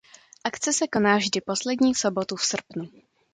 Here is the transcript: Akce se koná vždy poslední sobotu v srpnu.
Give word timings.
Akce 0.43 0.73
se 0.73 0.87
koná 0.87 1.17
vždy 1.17 1.41
poslední 1.41 1.95
sobotu 1.95 2.35
v 2.35 2.45
srpnu. 2.45 2.87